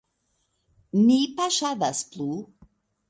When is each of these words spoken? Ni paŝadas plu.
Ni 1.03 1.19
paŝadas 1.41 2.03
plu. 2.15 2.29